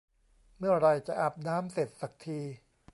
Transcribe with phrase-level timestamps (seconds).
[0.57, 2.39] เมื่อไหร่จะอาบน้ำเสร็จสักที